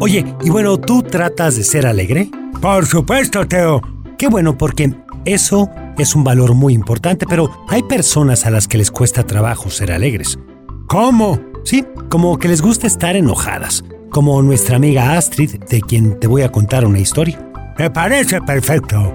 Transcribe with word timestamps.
Oye, 0.00 0.24
y 0.42 0.50
bueno, 0.50 0.78
¿tú 0.78 1.02
tratas 1.02 1.56
de 1.56 1.64
ser 1.64 1.86
alegre? 1.86 2.30
Por 2.60 2.86
supuesto, 2.86 3.46
Teo. 3.46 3.82
Qué 4.16 4.28
bueno, 4.28 4.56
porque 4.56 4.94
eso 5.24 5.68
es 5.98 6.14
un 6.14 6.22
valor 6.22 6.54
muy 6.54 6.72
importante, 6.72 7.26
pero 7.28 7.50
hay 7.68 7.82
personas 7.82 8.46
a 8.46 8.50
las 8.50 8.68
que 8.68 8.78
les 8.78 8.92
cuesta 8.92 9.24
trabajo 9.24 9.70
ser 9.70 9.90
alegres. 9.90 10.38
¿Cómo? 10.86 11.40
Sí, 11.64 11.84
como 12.08 12.38
que 12.38 12.48
les 12.48 12.62
gusta 12.62 12.86
estar 12.86 13.16
enojadas, 13.16 13.84
como 14.10 14.40
nuestra 14.40 14.76
amiga 14.76 15.16
Astrid, 15.16 15.64
de 15.64 15.80
quien 15.80 16.18
te 16.20 16.28
voy 16.28 16.42
a 16.42 16.52
contar 16.52 16.86
una 16.86 17.00
historia. 17.00 17.50
Me 17.76 17.90
parece 17.90 18.40
perfecto. 18.40 19.14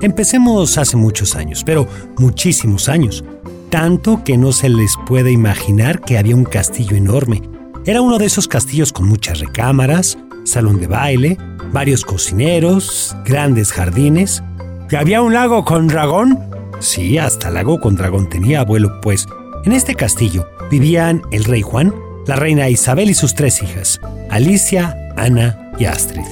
Empecemos 0.00 0.78
hace 0.78 0.96
muchos 0.96 1.36
años, 1.36 1.62
pero 1.64 1.86
muchísimos 2.18 2.88
años. 2.88 3.22
Tanto 3.68 4.24
que 4.24 4.36
no 4.38 4.52
se 4.52 4.70
les 4.70 4.96
puede 5.06 5.30
imaginar 5.30 6.00
que 6.00 6.18
había 6.18 6.36
un 6.36 6.44
castillo 6.44 6.96
enorme. 6.96 7.42
Era 7.84 8.00
uno 8.00 8.18
de 8.18 8.26
esos 8.26 8.46
castillos 8.46 8.92
con 8.92 9.08
muchas 9.08 9.40
recámaras, 9.40 10.16
salón 10.44 10.78
de 10.78 10.86
baile, 10.86 11.36
varios 11.72 12.04
cocineros, 12.04 13.16
grandes 13.24 13.72
jardines. 13.72 14.40
¿Y 14.88 14.94
había 14.94 15.20
un 15.20 15.32
lago 15.32 15.64
con 15.64 15.88
dragón? 15.88 16.38
Sí, 16.78 17.18
hasta 17.18 17.50
lago 17.50 17.80
con 17.80 17.96
dragón 17.96 18.28
tenía 18.28 18.60
abuelo, 18.60 19.00
pues. 19.00 19.26
En 19.64 19.72
este 19.72 19.96
castillo 19.96 20.48
vivían 20.70 21.22
el 21.32 21.42
rey 21.42 21.62
Juan, 21.62 21.92
la 22.26 22.36
reina 22.36 22.68
Isabel 22.68 23.10
y 23.10 23.14
sus 23.14 23.34
tres 23.34 23.60
hijas, 23.64 24.00
Alicia, 24.30 24.96
Ana 25.16 25.72
y 25.76 25.86
Astrid. 25.86 26.26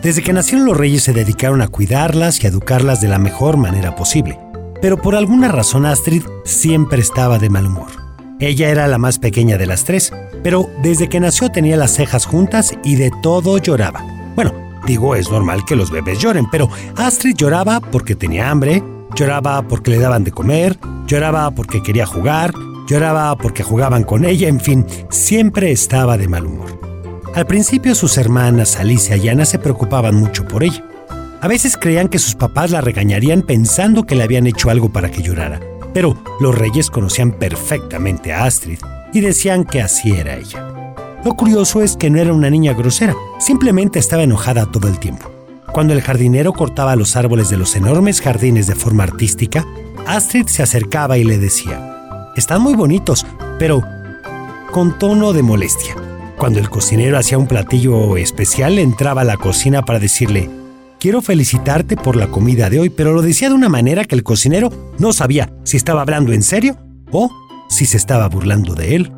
Desde 0.00 0.22
que 0.22 0.32
nacieron 0.32 0.66
los 0.66 0.76
reyes 0.76 1.02
se 1.02 1.12
dedicaron 1.12 1.60
a 1.60 1.68
cuidarlas 1.68 2.42
y 2.42 2.46
a 2.46 2.50
educarlas 2.50 3.00
de 3.00 3.08
la 3.08 3.18
mejor 3.18 3.56
manera 3.56 3.96
posible. 3.96 4.38
Pero 4.80 5.00
por 5.00 5.16
alguna 5.16 5.48
razón 5.48 5.86
Astrid 5.86 6.22
siempre 6.44 7.00
estaba 7.00 7.38
de 7.38 7.50
mal 7.50 7.66
humor. 7.66 7.90
Ella 8.38 8.70
era 8.70 8.88
la 8.88 8.98
más 8.98 9.20
pequeña 9.20 9.56
de 9.56 9.66
las 9.66 9.84
tres, 9.84 10.12
pero 10.42 10.68
desde 10.82 11.08
que 11.08 11.20
nació 11.20 11.50
tenía 11.50 11.76
las 11.76 11.94
cejas 11.94 12.26
juntas 12.26 12.74
y 12.82 12.96
de 12.96 13.10
todo 13.22 13.58
lloraba. 13.58 14.04
Bueno, 14.34 14.52
digo, 14.86 15.14
es 15.14 15.30
normal 15.30 15.64
que 15.64 15.76
los 15.76 15.90
bebés 15.90 16.18
lloren, 16.18 16.46
pero 16.50 16.68
Astrid 16.96 17.36
lloraba 17.36 17.80
porque 17.80 18.14
tenía 18.14 18.50
hambre, 18.50 18.82
lloraba 19.14 19.62
porque 19.62 19.92
le 19.92 19.98
daban 19.98 20.24
de 20.24 20.32
comer, 20.32 20.78
lloraba 21.06 21.50
porque 21.50 21.82
quería 21.82 22.06
jugar, 22.06 22.52
lloraba 22.88 23.36
porque 23.36 23.62
jugaban 23.62 24.04
con 24.04 24.24
ella, 24.24 24.48
en 24.48 24.60
fin, 24.60 24.86
siempre 25.10 25.70
estaba 25.70 26.16
de 26.16 26.28
mal 26.28 26.46
humor. 26.46 26.80
Al 27.34 27.46
principio 27.46 27.94
sus 27.94 28.18
hermanas 28.18 28.76
Alicia 28.76 29.16
y 29.16 29.28
Ana 29.28 29.44
se 29.44 29.58
preocupaban 29.58 30.14
mucho 30.14 30.46
por 30.46 30.64
ella. 30.64 30.84
A 31.40 31.48
veces 31.48 31.76
creían 31.76 32.08
que 32.08 32.18
sus 32.18 32.34
papás 32.34 32.70
la 32.70 32.80
regañarían 32.80 33.42
pensando 33.42 34.04
que 34.04 34.14
le 34.14 34.22
habían 34.22 34.46
hecho 34.46 34.70
algo 34.70 34.92
para 34.92 35.10
que 35.10 35.22
llorara, 35.22 35.60
pero 35.92 36.16
los 36.40 36.56
reyes 36.56 36.90
conocían 36.90 37.32
perfectamente 37.32 38.32
a 38.32 38.44
Astrid 38.44 38.78
y 39.12 39.20
decían 39.20 39.64
que 39.64 39.82
así 39.82 40.12
era 40.12 40.36
ella. 40.36 40.94
Lo 41.24 41.34
curioso 41.34 41.82
es 41.82 41.96
que 41.96 42.10
no 42.10 42.18
era 42.18 42.32
una 42.32 42.50
niña 42.50 42.72
grosera, 42.72 43.14
simplemente 43.38 43.98
estaba 43.98 44.22
enojada 44.24 44.66
todo 44.66 44.88
el 44.88 44.98
tiempo. 44.98 45.30
Cuando 45.72 45.92
el 45.92 46.02
jardinero 46.02 46.52
cortaba 46.52 46.96
los 46.96 47.16
árboles 47.16 47.48
de 47.48 47.56
los 47.56 47.76
enormes 47.76 48.20
jardines 48.20 48.66
de 48.66 48.74
forma 48.74 49.04
artística, 49.04 49.64
Astrid 50.06 50.46
se 50.46 50.62
acercaba 50.62 51.16
y 51.18 51.24
le 51.24 51.38
decía, 51.38 52.30
Están 52.36 52.62
muy 52.62 52.74
bonitos, 52.74 53.24
pero 53.58 53.82
con 54.72 54.98
tono 54.98 55.32
de 55.32 55.42
molestia. 55.42 55.94
Cuando 56.36 56.58
el 56.58 56.70
cocinero 56.70 57.18
hacía 57.18 57.38
un 57.38 57.46
platillo 57.46 58.16
especial, 58.16 58.78
entraba 58.78 59.20
a 59.20 59.24
la 59.24 59.36
cocina 59.36 59.84
para 59.84 60.00
decirle, 60.00 60.50
quiero 60.98 61.22
felicitarte 61.22 61.96
por 61.96 62.16
la 62.16 62.28
comida 62.28 62.68
de 62.68 62.80
hoy, 62.80 62.90
pero 62.90 63.12
lo 63.12 63.22
decía 63.22 63.48
de 63.48 63.54
una 63.54 63.68
manera 63.68 64.04
que 64.04 64.14
el 64.14 64.24
cocinero 64.24 64.70
no 64.98 65.12
sabía 65.12 65.52
si 65.62 65.76
estaba 65.76 66.02
hablando 66.02 66.32
en 66.32 66.42
serio 66.42 66.76
o 67.12 67.30
si 67.72 67.86
se 67.86 67.96
estaba 67.96 68.28
burlando 68.28 68.74
de 68.74 68.96
él. 68.96 69.12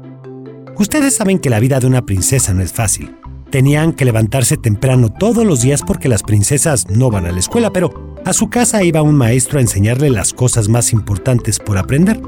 Ustedes 0.77 1.16
saben 1.16 1.38
que 1.38 1.50
la 1.50 1.60
vida 1.60 1.80
de 1.80 1.86
una 1.86 2.06
princesa 2.06 2.55
no 2.55 2.62
es 2.62 2.72
fácil. 2.72 3.16
Tenían 3.50 3.92
que 3.92 4.05
levantarse 4.05 4.56
temprano 4.56 5.11
todos 5.12 5.44
los 5.44 5.62
días 5.62 5.83
porque 5.86 6.08
las 6.08 6.22
princesas 6.22 6.88
no 6.88 7.11
van 7.11 7.27
a 7.27 7.33
la 7.33 7.39
escuela, 7.39 7.70
pero 7.73 8.17
a 8.24 8.33
su 8.33 8.51
casa 8.51 8.83
iba 8.83 9.02
un 9.02 9.14
maestro 9.14 9.58
a 9.58 9.62
enseñarle 9.62 10.11
las 10.11 10.33
cosas 10.33 10.68
más 10.68 10.92
importantes 10.92 11.58
por 11.58 11.79
aprender. 11.79 12.20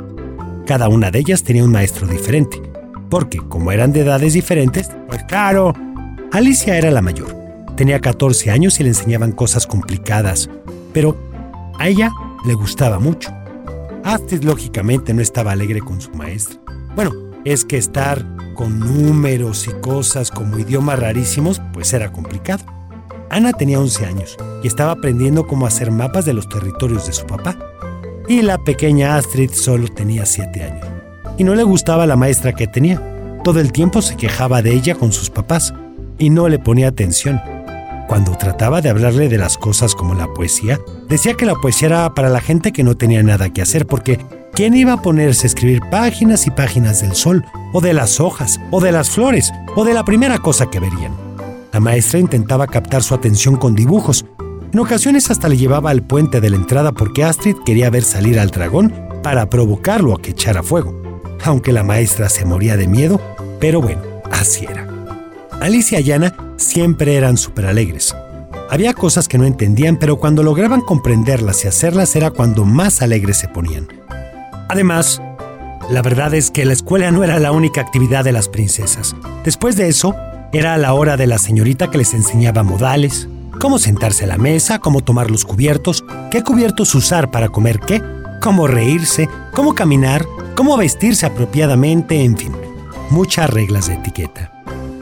Cada 0.67 0.89
una 0.89 1.11
de 1.11 1.21
ellas 1.21 1.43
tenía 1.43 1.65
un 1.65 1.73
maestro 1.73 2.07
diferente 2.07 2.61
porque 3.09 3.39
como 3.39 3.73
eran 3.73 3.93
de 3.93 4.01
edades 4.01 4.33
diferentes, 4.33 4.91
pues 5.09 5.25
claro, 5.25 5.73
Alicia 6.33 6.77
era 6.77 6.91
la 6.91 7.03
mayor. 7.03 7.35
Tenía 7.77 8.01
14 8.01 8.51
años 8.51 8.81
y 8.81 8.83
le 8.83 8.91
enseñaban 8.91 9.33
cosas 9.33 9.67
complicadas, 9.67 10.51
pero 10.93 11.17
a 11.79 11.89
ella 11.89 12.11
le 12.45 12.55
gustaba 12.55 12.99
mucho. 12.99 13.33
Astrid 14.07 14.45
lógicamente 14.45 15.13
no 15.13 15.21
estaba 15.21 15.51
alegre 15.51 15.81
con 15.81 16.01
su 16.01 16.13
maestra. 16.13 16.61
Bueno, 16.95 17.11
es 17.45 17.65
que 17.65 17.77
estar 17.77 18.25
con 18.55 18.79
números 18.79 19.67
y 19.67 19.73
cosas 19.81 20.31
como 20.31 20.61
idiomas 20.61 21.01
rarísimos, 21.01 21.61
pues 21.73 21.93
era 21.93 22.13
complicado. 22.13 22.65
Ana 23.31 23.53
tenía 23.53 23.81
11 23.81 24.07
años 24.07 24.37
y 24.63 24.69
estaba 24.69 24.93
aprendiendo 24.93 25.49
cómo 25.49 25.67
hacer 25.67 25.91
mapas 25.91 26.25
de 26.25 26.35
los 26.35 26.49
territorios 26.49 27.09
de 27.09 27.13
su 27.13 27.27
papá. 27.27 27.59
Y 28.29 28.43
la 28.43 28.59
pequeña 28.59 29.17
Astrid 29.17 29.51
solo 29.51 29.89
tenía 29.89 30.25
7 30.25 30.63
años 30.63 30.87
y 31.37 31.43
no 31.43 31.57
le 31.57 31.65
gustaba 31.65 32.07
la 32.07 32.15
maestra 32.15 32.55
que 32.55 32.69
tenía. 32.69 33.03
Todo 33.43 33.59
el 33.59 33.73
tiempo 33.73 34.03
se 34.03 34.17
quejaba 34.17 34.63
de 34.63 34.73
ella 34.73 34.95
con 34.95 35.13
sus 35.13 35.31
papás 35.31 35.75
y 36.17 36.31
no 36.31 36.49
le 36.49 36.61
ponía 36.61 36.87
atención. 36.89 37.41
Cuando 38.09 38.37
trataba 38.37 38.81
de 38.81 38.89
hablarle 38.89 39.29
de 39.29 39.39
las 39.39 39.59
cosas 39.59 39.95
como 39.95 40.15
la 40.15 40.33
poesía, 40.33 40.79
decía 41.09 41.35
que 41.35 41.47
la 41.47 41.57
poesía 41.57 41.89
era 41.89 42.15
para 42.15 42.29
la 42.29 42.41
gente 42.41 42.73
que 42.73 42.85
no 42.85 42.97
tenía 42.97 43.23
nada 43.23 43.51
que 43.51 43.63
hacer 43.63 43.87
porque 43.87 44.21
¿quién 44.53 44.75
iba 44.75 44.95
a 44.95 45.03
ponerse 45.03 45.47
a 45.47 45.49
escribir 45.49 45.81
páginas 45.91 46.47
y 46.47 46.51
páginas 46.51 47.03
del 47.03 47.15
sol, 47.15 47.45
o 47.73 47.81
de 47.81 47.93
las 47.93 48.21
hojas, 48.21 48.61
o 48.71 48.81
de 48.81 48.93
las 48.93 49.11
flores, 49.11 49.53
o 49.75 49.85
de 49.85 49.95
la 49.95 50.05
primera 50.05 50.39
cosa 50.39 50.71
que 50.71 50.81
verían? 50.81 51.15
La 51.73 51.81
maestra 51.81 52.19
intentaba 52.19 52.67
captar 52.67 53.03
su 53.03 53.15
atención 53.15 53.57
con 53.57 53.75
dibujos. 53.75 54.25
En 54.73 54.79
ocasiones 54.79 55.31
hasta 55.31 55.49
le 55.49 55.57
llevaba 55.57 55.91
al 55.91 56.03
puente 56.03 56.41
de 56.41 56.51
la 56.51 56.57
entrada 56.57 56.93
porque 56.93 57.25
Astrid 57.25 57.57
quería 57.65 57.91
ver 57.91 58.05
salir 58.05 58.39
al 58.39 58.51
dragón 58.51 58.93
para 59.23 59.51
provocarlo 59.51 60.15
a 60.15 60.23
que 60.23 60.31
echara 60.31 60.63
fuego 60.63 61.07
aunque 61.45 61.73
la 61.73 61.83
maestra 61.83 62.29
se 62.29 62.45
moría 62.45 62.77
de 62.77 62.87
miedo, 62.87 63.21
pero 63.61 63.81
bueno, 63.81 64.03
así 64.31 64.67
era. 64.69 64.86
Alicia 65.61 66.01
y 66.01 66.13
Ana 66.13 66.35
siempre 66.57 67.17
eran 67.17 67.37
súper 67.37 67.67
alegres. 67.67 68.15
Había 68.69 68.95
cosas 68.95 69.29
que 69.29 69.39
no 69.39 69.45
entendían, 69.45 69.97
pero 69.97 70.17
cuando 70.17 70.43
lograban 70.43 70.81
comprenderlas 70.81 71.65
y 71.65 71.69
hacerlas 71.69 72.17
era 72.17 72.31
cuando 72.31 72.65
más 72.65 73.01
alegres 73.01 73.37
se 73.39 73.49
ponían. 73.49 73.89
Además, 74.69 75.23
la 75.91 76.03
verdad 76.03 76.35
es 76.35 76.51
que 76.51 76.65
la 76.65 76.73
escuela 76.73 77.11
no 77.13 77.23
era 77.23 77.39
la 77.39 77.53
única 77.53 77.81
actividad 77.81 78.25
de 78.25 78.33
las 78.33 78.49
princesas. 78.49 79.15
Después 79.45 79.77
de 79.77 79.89
eso, 79.89 80.15
era 80.53 80.77
la 80.79 80.95
hora 80.95 81.17
de 81.17 81.27
la 81.27 81.39
señorita 81.39 81.91
que 81.91 81.99
les 81.99 82.13
enseñaba 82.13 82.65
modales, 82.65 83.29
cómo 83.61 83.79
sentarse 83.79 84.25
a 84.25 84.29
la 84.29 84.39
mesa, 84.39 84.81
cómo 84.81 85.01
tomar 85.01 85.31
los 85.31 85.45
cubiertos, 85.45 86.05
qué 86.31 86.43
cubiertos 86.43 86.95
usar 86.95 87.31
para 87.31 87.49
comer 87.49 87.79
qué, 87.81 88.03
cómo 88.43 88.67
reírse, 88.67 89.29
cómo 89.53 89.75
caminar, 89.75 90.27
cómo 90.57 90.77
vestirse 90.77 91.27
apropiadamente, 91.27 92.23
en 92.23 92.37
fin, 92.37 92.53
muchas 93.11 93.49
reglas 93.49 93.87
de 93.87 93.95
etiqueta. 93.95 94.56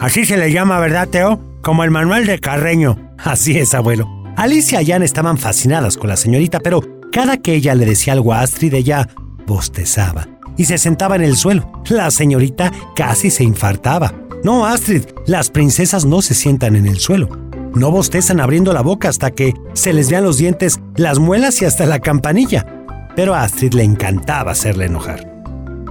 Así 0.05 0.27
se 0.27 0.37
le 0.37 0.53
llama, 0.53 0.79
¿verdad, 0.81 1.09
Teo? 1.09 1.41
Como 1.63 1.83
el 1.83 1.91
manual 1.91 2.27
de 2.27 2.39
Carreño. 2.39 2.99
Así 3.19 3.59
es, 3.59 3.73
abuelo. 3.73 4.07
Alicia 4.37 4.83
y 4.83 4.93
Anne 4.93 5.07
estaban 5.07 5.39
fascinadas 5.39 5.97
con 5.97 6.11
la 6.11 6.19
señorita, 6.19 6.61
pero 6.61 6.83
cada 7.11 7.39
que 7.39 7.55
ella 7.55 7.75
le 7.75 7.87
decía 7.87 8.13
algo 8.13 8.35
a 8.35 8.41
Astrid, 8.41 8.75
ella 8.75 9.09
bostezaba 9.47 10.29
y 10.59 10.67
se 10.67 10.77
sentaba 10.77 11.17
en 11.17 11.23
el 11.23 11.37
suelo. 11.37 11.73
La 11.89 12.11
señorita 12.11 12.71
casi 12.95 13.31
se 13.31 13.45
infartaba. 13.45 14.13
No, 14.45 14.67
Astrid, 14.67 15.05
las 15.27 15.49
princesas 15.49 16.05
no 16.05 16.21
se 16.21 16.35
sientan 16.35 16.77
en 16.77 16.85
el 16.87 16.99
suelo. 16.99 17.31
No 17.75 17.91
bostezan 17.91 18.41
abriendo 18.41 18.75
la 18.75 18.83
boca 18.83 19.09
hasta 19.09 19.31
que 19.31 19.55
se 19.73 19.95
les 19.95 20.11
vean 20.11 20.25
los 20.25 20.37
dientes, 20.37 20.81
las 20.97 21.19
muelas 21.19 21.63
y 21.63 21.65
hasta 21.65 21.87
la 21.87 22.01
campanilla. 22.01 22.85
Pero 23.17 23.35
a 23.35 23.43
Astrid 23.43 23.73
le 23.73 23.85
encantaba 23.85 24.53
hacerle 24.53 24.85
enojar. 24.85 25.33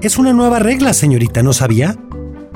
Es 0.03 0.19
una 0.19 0.33
nueva 0.33 0.59
regla, 0.59 0.93
señorita, 0.93 1.41
¿no 1.41 1.51
sabía? 1.51 1.97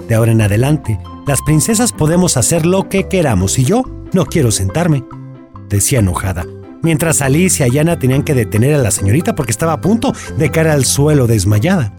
De 0.08 0.16
ahora 0.16 0.32
en 0.32 0.42
adelante, 0.42 1.00
las 1.26 1.42
princesas 1.42 1.92
podemos 1.92 2.38
hacer 2.38 2.66
lo 2.66 2.90
que 2.90 3.08
queramos 3.08 3.60
y 3.60 3.66
yo 3.66 3.84
no 4.14 4.26
quiero 4.26 4.52
sentarme, 4.52 5.04
decía 5.70 6.00
enojada, 6.00 6.46
mientras 6.82 7.22
Alicia 7.22 7.68
y 7.68 7.78
Ana 7.78 8.00
tenían 8.00 8.24
que 8.24 8.34
detener 8.34 8.74
a 8.74 8.78
la 8.78 8.92
señorita 8.92 9.36
porque 9.36 9.52
estaba 9.52 9.74
a 9.74 9.82
punto 9.82 10.14
de 10.38 10.50
caer 10.50 10.70
al 10.70 10.86
suelo 10.86 11.28
desmayada. 11.28 11.94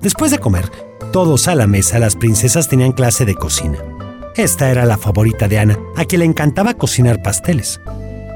Después 0.00 0.30
de 0.30 0.38
comer, 0.38 0.70
todos 1.12 1.48
a 1.48 1.54
la 1.54 1.66
mesa, 1.66 1.98
las 1.98 2.16
princesas 2.16 2.68
tenían 2.68 2.92
clase 2.92 3.24
de 3.24 3.34
cocina. 3.34 3.78
Esta 4.36 4.70
era 4.70 4.84
la 4.84 4.98
favorita 4.98 5.48
de 5.48 5.58
Ana, 5.58 5.78
a 5.96 6.04
quien 6.04 6.20
le 6.20 6.26
encantaba 6.26 6.74
cocinar 6.74 7.22
pasteles. 7.22 7.80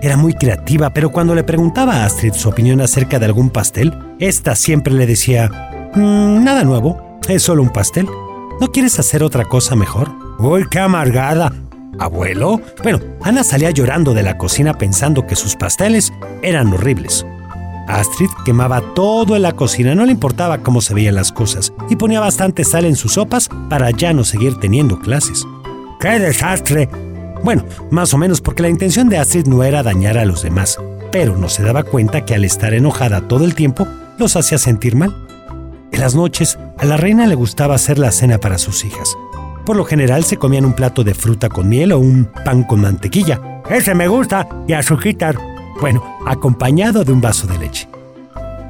Era 0.02 0.16
muy 0.16 0.34
creativa, 0.34 0.92
pero 0.92 1.10
cuando 1.10 1.34
le 1.34 1.44
preguntaba 1.44 1.96
a 1.96 2.04
Astrid 2.06 2.32
su 2.32 2.48
opinión 2.48 2.80
acerca 2.80 3.20
de 3.20 3.26
algún 3.26 3.50
pastel, 3.50 3.96
esta 4.18 4.56
siempre 4.56 4.92
le 4.92 5.06
decía, 5.06 5.72
Mm, 5.94 6.42
nada 6.42 6.64
nuevo, 6.64 7.18
es 7.28 7.42
solo 7.42 7.62
un 7.62 7.68
pastel. 7.68 8.08
¿No 8.60 8.70
quieres 8.72 8.98
hacer 8.98 9.22
otra 9.22 9.44
cosa 9.44 9.74
mejor? 9.76 10.10
Uy, 10.38 10.66
qué 10.70 10.78
amargada. 10.78 11.52
¿Abuelo? 11.98 12.60
Bueno, 12.82 13.00
Ana 13.22 13.44
salía 13.44 13.70
llorando 13.70 14.14
de 14.14 14.22
la 14.22 14.38
cocina 14.38 14.74
pensando 14.78 15.26
que 15.26 15.36
sus 15.36 15.56
pasteles 15.56 16.12
eran 16.42 16.72
horribles. 16.72 17.26
Astrid 17.88 18.30
quemaba 18.44 18.80
todo 18.94 19.36
en 19.36 19.42
la 19.42 19.52
cocina, 19.52 19.94
no 19.94 20.06
le 20.06 20.12
importaba 20.12 20.58
cómo 20.58 20.80
se 20.80 20.94
veían 20.94 21.16
las 21.16 21.32
cosas, 21.32 21.72
y 21.90 21.96
ponía 21.96 22.20
bastante 22.20 22.64
sal 22.64 22.84
en 22.84 22.96
sus 22.96 23.14
sopas 23.14 23.48
para 23.68 23.90
ya 23.90 24.12
no 24.12 24.24
seguir 24.24 24.58
teniendo 24.58 25.00
clases. 25.00 25.44
¡Qué 26.00 26.18
desastre! 26.18 26.88
Bueno, 27.42 27.64
más 27.90 28.14
o 28.14 28.18
menos 28.18 28.40
porque 28.40 28.62
la 28.62 28.68
intención 28.68 29.08
de 29.08 29.18
Astrid 29.18 29.46
no 29.46 29.64
era 29.64 29.82
dañar 29.82 30.16
a 30.16 30.24
los 30.24 30.42
demás, 30.42 30.78
pero 31.10 31.36
no 31.36 31.48
se 31.48 31.64
daba 31.64 31.82
cuenta 31.82 32.24
que 32.24 32.34
al 32.34 32.44
estar 32.44 32.72
enojada 32.72 33.28
todo 33.28 33.44
el 33.44 33.54
tiempo 33.54 33.86
los 34.16 34.36
hacía 34.36 34.58
sentir 34.58 34.94
mal. 34.94 35.14
En 35.92 36.00
las 36.00 36.14
noches, 36.14 36.58
a 36.78 36.86
la 36.86 36.96
reina 36.96 37.26
le 37.26 37.34
gustaba 37.34 37.74
hacer 37.74 37.98
la 37.98 38.10
cena 38.10 38.38
para 38.38 38.58
sus 38.58 38.84
hijas. 38.84 39.16
Por 39.64 39.76
lo 39.76 39.84
general 39.84 40.24
se 40.24 40.38
comían 40.38 40.64
un 40.64 40.72
plato 40.72 41.04
de 41.04 41.14
fruta 41.14 41.48
con 41.48 41.68
miel 41.68 41.92
o 41.92 41.98
un 41.98 42.28
pan 42.44 42.64
con 42.64 42.80
mantequilla. 42.80 43.62
Ese 43.70 43.94
me 43.94 44.08
gusta 44.08 44.48
y 44.66 44.72
azuquitar. 44.72 45.36
Bueno, 45.80 46.02
acompañado 46.26 47.04
de 47.04 47.12
un 47.12 47.20
vaso 47.20 47.46
de 47.46 47.58
leche. 47.58 47.88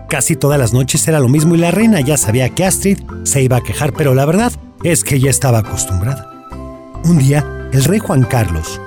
Casi 0.08 0.36
todas 0.36 0.58
las 0.58 0.74
noches 0.74 1.06
era 1.08 1.20
lo 1.20 1.28
mismo 1.28 1.54
y 1.54 1.58
la 1.58 1.70
reina 1.70 2.00
ya 2.00 2.19
sabía 2.19 2.50
que 2.50 2.66
Astrid 2.66 2.98
se 3.22 3.42
iba 3.42 3.56
a 3.56 3.62
quejar, 3.62 3.94
pero 3.94 4.14
la 4.14 4.26
verdad 4.26 4.52
es 4.82 5.04
que 5.04 5.19
ya 5.19 5.30
estaba 5.30 5.58
acostumbrada. 5.58 6.28
Un 7.04 7.19
día, 7.19 7.69
el 7.72 7.84
rey 7.84 7.98
Juan 7.98 8.24
Carlos 8.24 8.80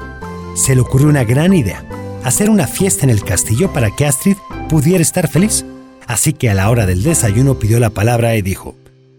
se 0.55 0.75
le 0.75 0.81
ocurrió 0.81 1.07
una 1.07 1.23
gran 1.23 1.53
idea, 1.53 1.83
hacer 2.23 2.49
una 2.49 2.67
fiesta 2.67 3.05
en 3.05 3.09
el 3.09 3.23
castillo 3.23 3.73
para 3.73 3.91
que 3.91 4.05
Astrid 4.05 4.37
pudiera 4.69 5.01
estar 5.01 5.27
feliz. 5.27 5.65
Así 6.07 6.33
que 6.33 6.49
a 6.49 6.53
la 6.53 6.69
hora 6.69 6.85
del 6.85 7.03
desayuno 7.03 7.59
pidió 7.59 7.79
la 7.79 7.89
palabra 7.89 8.35
y 8.35 8.41
dijo, 8.41 8.75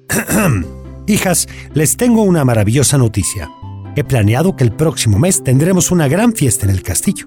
Hijas, 1.06 1.48
les 1.74 1.96
tengo 1.96 2.22
una 2.22 2.44
maravillosa 2.44 2.98
noticia. 2.98 3.48
He 3.96 4.04
planeado 4.04 4.56
que 4.56 4.64
el 4.64 4.72
próximo 4.72 5.18
mes 5.18 5.42
tendremos 5.42 5.90
una 5.90 6.08
gran 6.08 6.32
fiesta 6.34 6.66
en 6.66 6.70
el 6.70 6.82
castillo. 6.82 7.26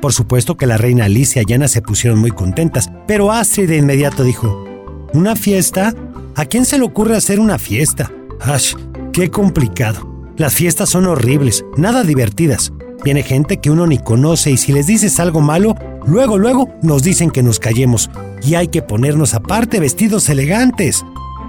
Por 0.00 0.12
supuesto 0.12 0.56
que 0.56 0.66
la 0.66 0.76
reina 0.76 1.04
Alicia 1.04 1.42
y 1.46 1.52
Ana 1.52 1.68
se 1.68 1.82
pusieron 1.82 2.18
muy 2.18 2.30
contentas, 2.30 2.90
pero 3.06 3.32
Astrid 3.32 3.68
de 3.68 3.76
inmediato 3.76 4.24
dijo, 4.24 4.64
¿Una 5.12 5.36
fiesta? 5.36 5.94
¿A 6.36 6.44
quién 6.44 6.64
se 6.64 6.78
le 6.78 6.84
ocurre 6.84 7.16
hacer 7.16 7.40
una 7.40 7.58
fiesta? 7.58 8.12
¡Ash! 8.40 8.74
¡Qué 9.12 9.30
complicado! 9.30 10.32
Las 10.36 10.54
fiestas 10.54 10.90
son 10.90 11.06
horribles, 11.06 11.64
nada 11.76 12.04
divertidas. 12.04 12.72
Viene 13.04 13.22
gente 13.22 13.58
que 13.58 13.70
uno 13.70 13.86
ni 13.86 13.98
conoce 13.98 14.50
y 14.50 14.56
si 14.56 14.72
les 14.72 14.86
dices 14.86 15.18
algo 15.18 15.40
malo, 15.40 15.74
luego, 16.06 16.38
luego 16.38 16.68
nos 16.82 17.02
dicen 17.02 17.30
que 17.30 17.42
nos 17.42 17.58
callemos 17.58 18.10
y 18.42 18.54
hay 18.54 18.68
que 18.68 18.82
ponernos 18.82 19.34
aparte 19.34 19.80
vestidos 19.80 20.28
elegantes. 20.28 21.04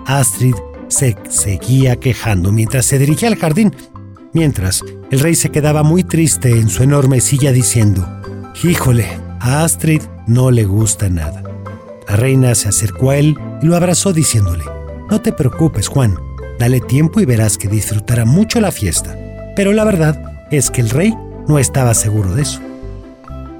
Astrid 0.06 0.56
se 0.88 1.16
seguía 1.30 1.98
quejando 1.98 2.51
mientras 2.51 2.86
se 2.86 2.98
dirigía 2.98 3.30
al 3.30 3.36
jardín, 3.36 3.75
mientras 4.34 4.84
el 5.12 5.19
rey 5.19 5.36
se 5.36 5.50
quedaba 5.50 5.84
muy 5.84 6.04
triste 6.04 6.60
en 6.60 6.69
su 6.69 6.84
enorme 6.84 7.22
silla 7.22 7.51
diciendo, 7.51 8.07
Híjole, 8.63 9.07
a 9.40 9.63
Astrid 9.63 10.01
no 10.28 10.51
le 10.51 10.66
gusta 10.66 11.10
nada. 11.10 11.44
La 12.07 12.16
reina 12.16 12.56
se 12.56 12.69
acercó 12.69 13.12
a 13.12 13.18
él 13.18 13.38
y 13.62 13.68
lo 13.68 13.75
abrazó 13.75 14.13
diciéndole, 14.13 14.66
No 15.10 15.22
te 15.22 15.31
preocupes, 15.31 15.88
Juan, 15.88 16.18
dale 16.57 16.81
tiempo 16.81 17.22
y 17.22 17.25
verás 17.25 17.57
que 17.57 17.68
disfrutará 17.68 18.25
mucho 18.25 18.60
la 18.60 18.72
fiesta. 18.72 19.16
Pero 19.56 19.74
la 19.74 19.84
verdad 19.84 20.48
es 20.51 20.72
que 20.72 20.81
el 20.81 20.90
rey 20.90 21.13
no 21.48 21.60
estaba 21.60 21.94
seguro 21.94 22.34
de 22.34 22.42
eso. 22.42 22.62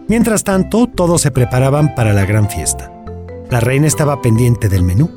Mientras 0.10 0.44
tanto, 0.44 0.88
todos 0.88 1.22
se 1.22 1.32
preparaban 1.32 1.96
para 1.96 2.12
la 2.12 2.26
gran 2.26 2.50
fiesta. 2.50 2.92
La 3.50 3.62
reina 3.62 3.88
estaba 3.88 4.22
pendiente 4.22 4.68
del 4.68 4.84
menú 4.84 5.10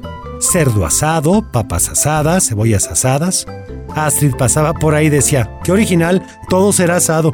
cerdo 0.42 0.84
asado, 0.84 1.42
papas 1.50 1.88
asadas, 1.88 2.48
cebollas 2.48 2.88
asadas. 2.88 3.46
Astrid 3.94 4.34
pasaba 4.36 4.74
por 4.74 4.94
ahí 4.94 5.06
y 5.06 5.10
decía, 5.10 5.58
qué 5.64 5.72
original, 5.72 6.26
todo 6.48 6.72
será 6.72 6.96
asado. 6.96 7.32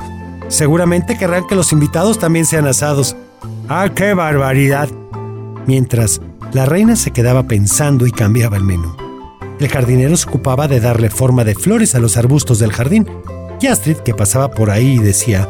Seguramente 0.49 1.17
querrán 1.17 1.47
que 1.47 1.55
los 1.55 1.73
invitados 1.73 2.19
también 2.19 2.47
sean 2.47 2.67
asados. 2.67 3.17
¡Ah, 3.69 3.89
qué 3.95 4.15
barbaridad! 4.15 4.89
Mientras, 5.67 6.21
la 6.53 6.67
reina 6.67 6.97
se 6.97 7.11
quedaba 7.11 7.45
pensando 7.45 8.07
y 8.07 8.13
cambiaba 8.13 8.57
el 8.57 8.65
menú. 8.65 8.95
El 9.59 9.69
jardinero 9.69 10.17
se 10.17 10.29
ocupaba 10.29 10.69
de 10.69 10.81
darle 10.81 11.11
forma 11.11 11.45
de 11.45 11.55
flores 11.55 11.95
a 11.95 11.99
los 11.99 12.17
arbustos 12.17 12.59
del 12.59 12.73
jardín. 12.73 13.07
Y 13.61 13.67
Astrid, 13.67 13.97
que 13.97 14.15
pasaba 14.15 14.51
por 14.51 14.71
ahí, 14.71 14.99
decía, 14.99 15.49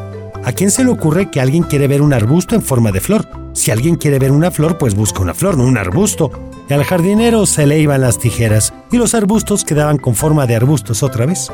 ¿a 0.49 0.53
quién 0.53 0.71
se 0.71 0.83
le 0.83 0.91
ocurre 0.91 1.31
que 1.31 1.43
alguien 1.43 1.63
quiere 1.63 1.89
ver 1.89 2.01
un 2.01 2.15
arbusto 2.15 2.55
en 2.55 2.63
forma 2.63 2.91
de 2.91 3.03
flor? 3.03 3.29
Si 3.53 3.71
alguien 3.71 3.97
quiere 3.97 4.19
ver 4.19 4.33
una 4.33 4.51
flor, 4.51 4.79
pues 4.79 4.95
busca 4.95 5.21
una 5.21 5.35
flor, 5.35 5.59
no 5.59 5.65
un 5.65 5.77
arbusto. 5.77 6.31
Y 6.71 6.73
al 6.73 6.85
jardinero 6.85 7.45
se 7.45 7.67
le 7.67 7.79
iban 7.79 8.01
las 8.01 8.19
tijeras 8.19 8.73
y 8.91 8.97
los 8.97 9.15
arbustos 9.15 9.63
quedaban 9.63 9.99
con 9.99 10.15
forma 10.15 10.47
de 10.47 10.57
arbustos 10.57 11.03
otra 11.03 11.27
vez. 11.27 11.53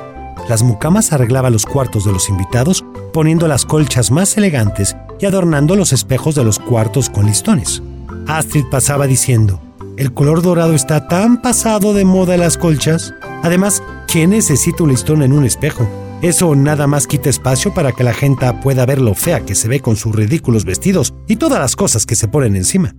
Las 0.48 0.62
mucamas 0.62 1.12
arreglaban 1.12 1.52
los 1.52 1.66
cuartos 1.66 2.04
de 2.04 2.12
los 2.12 2.28
invitados, 2.28 2.84
poniendo 3.12 3.48
las 3.48 3.64
colchas 3.64 4.12
más 4.12 4.36
elegantes 4.36 4.96
y 5.18 5.26
adornando 5.26 5.74
los 5.74 5.92
espejos 5.92 6.36
de 6.36 6.44
los 6.44 6.60
cuartos 6.60 7.10
con 7.10 7.26
listones. 7.26 7.82
Astrid 8.28 8.66
pasaba 8.70 9.08
diciendo, 9.08 9.60
el 9.96 10.14
color 10.14 10.40
dorado 10.40 10.72
está 10.72 11.08
tan 11.08 11.42
pasado 11.42 11.94
de 11.94 12.04
moda 12.04 12.34
en 12.34 12.40
las 12.40 12.56
colchas. 12.58 13.12
Además, 13.42 13.82
¿quién 14.06 14.30
necesita 14.30 14.84
un 14.84 14.90
listón 14.90 15.22
en 15.24 15.32
un 15.32 15.44
espejo? 15.44 15.88
Eso 16.22 16.54
nada 16.54 16.86
más 16.86 17.06
quita 17.06 17.28
espacio 17.28 17.74
para 17.74 17.92
que 17.92 18.04
la 18.04 18.14
gente 18.14 18.50
pueda 18.62 18.86
ver 18.86 19.00
lo 19.00 19.14
fea 19.14 19.40
que 19.40 19.54
se 19.54 19.68
ve 19.68 19.80
con 19.80 19.96
sus 19.96 20.14
ridículos 20.14 20.64
vestidos 20.64 21.14
y 21.26 21.36
todas 21.36 21.58
las 21.58 21.76
cosas 21.76 22.06
que 22.06 22.16
se 22.16 22.28
ponen 22.28 22.56
encima. 22.56 22.94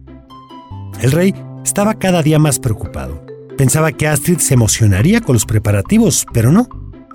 El 1.02 1.12
rey 1.12 1.34
estaba 1.64 1.96
cada 1.96 2.22
día 2.22 2.40
más 2.40 2.60
preocupado. 2.60 3.26
Pensaba 3.58 3.92
que 3.92 4.08
Astrid 4.08 4.38
se 4.38 4.54
emocionaría 4.54 5.22
con 5.22 5.34
los 5.34 5.46
preparativos, 5.46 6.26
pero 6.34 6.52
no. 6.52 6.68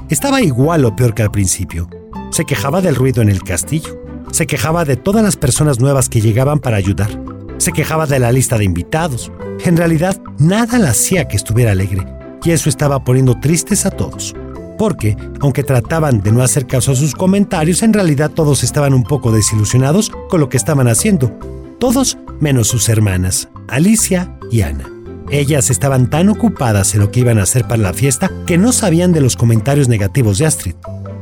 Estaba 0.08 0.43
igual 0.43 0.85
o 0.85 0.97
peor 0.97 1.14
que 1.14 1.23
al 1.23 1.31
principio. 1.31 1.88
Se 2.31 2.44
quejaba 2.44 2.81
del 2.81 2.96
ruido 2.96 3.23
en 3.23 3.29
el 3.29 3.43
castillo. 3.43 4.00
Se 4.32 4.46
quejaba 4.46 4.85
de 4.85 4.96
todas 4.96 5.23
las 5.23 5.37
personas 5.37 5.81
nuevas 5.81 6.08
que 6.08 6.20
llegaban 6.20 6.58
para 6.58 6.76
ayudar. 6.76 7.11
Se 7.58 7.73
quejaba 7.73 8.06
de 8.06 8.19
la 8.19 8.32
lista 8.32 8.58
de 8.58 8.64
invitados. 8.64 9.31
En 9.64 9.76
realidad, 9.76 10.20
nada 10.38 10.79
la 10.79 10.91
hacía 10.91 11.29
que 11.29 11.37
estuviera 11.37 11.73
alegre, 11.73 12.05
y 12.43 12.50
eso 12.50 12.69
estaba 12.69 13.05
poniendo 13.05 13.38
tristes 13.38 13.85
a 13.85 13.91
todos 13.91 14.35
porque, 14.81 15.15
aunque 15.41 15.62
trataban 15.62 16.23
de 16.23 16.32
no 16.32 16.43
hacer 16.43 16.67
caso 16.67 16.93
a 16.93 16.94
sus 16.94 17.15
comentarios, 17.15 17.82
en 17.82 17.93
realidad 17.93 18.31
todos 18.31 18.65
estaban 18.65 18.94
un 18.94 19.03
poco 19.03 19.31
desilusionados 19.31 20.11
con 20.31 20.41
lo 20.41 20.49
que 20.49 20.56
estaban 20.56 20.88
haciendo. 20.88 21.38
Todos 21.79 22.17
menos 22.41 22.69
sus 22.69 22.88
hermanas, 22.88 23.50
Alicia 23.69 24.38
y 24.50 24.62
Ana. 24.62 24.91
Ellas 25.31 25.69
estaban 25.69 26.09
tan 26.09 26.31
ocupadas 26.31 26.94
en 26.94 27.00
lo 27.00 27.11
que 27.11 27.21
iban 27.21 27.38
a 27.38 27.43
hacer 27.43 27.69
para 27.69 27.82
la 27.82 27.93
fiesta 27.93 28.31
que 28.47 28.56
no 28.56 28.73
sabían 28.73 29.12
de 29.12 29.21
los 29.21 29.37
comentarios 29.37 29.87
negativos 29.87 30.38
de 30.38 30.47
Astrid. 30.47 30.77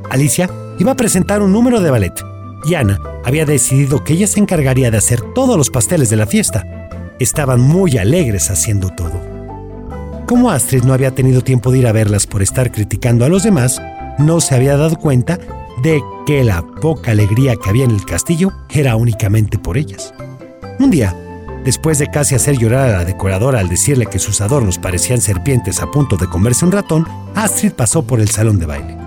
Alicia 0.08 0.48
iba 0.78 0.92
a 0.92 0.96
presentar 0.96 1.42
un 1.42 1.50
número 1.50 1.80
de 1.80 1.90
ballet 1.90 2.14
y 2.64 2.74
Ana 2.74 3.00
había 3.24 3.44
decidido 3.44 4.04
que 4.04 4.12
ella 4.12 4.28
se 4.28 4.38
encargaría 4.38 4.92
de 4.92 4.98
hacer 4.98 5.20
todos 5.34 5.56
los 5.56 5.70
pasteles 5.70 6.10
de 6.10 6.16
la 6.16 6.28
fiesta. 6.28 6.64
Estaban 7.18 7.60
muy 7.60 7.98
alegres 7.98 8.52
haciendo 8.52 8.90
todo. 8.90 9.37
Como 10.28 10.50
Astrid 10.50 10.84
no 10.84 10.92
había 10.92 11.14
tenido 11.14 11.40
tiempo 11.40 11.72
de 11.72 11.78
ir 11.78 11.86
a 11.86 11.92
verlas 11.92 12.26
por 12.26 12.42
estar 12.42 12.70
criticando 12.70 13.24
a 13.24 13.30
los 13.30 13.44
demás, 13.44 13.80
no 14.18 14.42
se 14.42 14.54
había 14.54 14.76
dado 14.76 14.96
cuenta 14.96 15.38
de 15.82 16.02
que 16.26 16.44
la 16.44 16.60
poca 16.60 17.12
alegría 17.12 17.56
que 17.56 17.70
había 17.70 17.86
en 17.86 17.92
el 17.92 18.04
castillo 18.04 18.52
era 18.68 18.94
únicamente 18.94 19.58
por 19.58 19.78
ellas. 19.78 20.12
Un 20.78 20.90
día, 20.90 21.16
después 21.64 21.98
de 21.98 22.08
casi 22.08 22.34
hacer 22.34 22.58
llorar 22.58 22.90
a 22.90 22.98
la 22.98 23.04
decoradora 23.06 23.60
al 23.60 23.70
decirle 23.70 24.04
que 24.04 24.18
sus 24.18 24.42
adornos 24.42 24.76
parecían 24.76 25.22
serpientes 25.22 25.80
a 25.80 25.90
punto 25.90 26.18
de 26.18 26.26
comerse 26.26 26.66
un 26.66 26.72
ratón, 26.72 27.08
Astrid 27.34 27.72
pasó 27.72 28.02
por 28.02 28.20
el 28.20 28.28
salón 28.28 28.58
de 28.58 28.66
baile. 28.66 28.98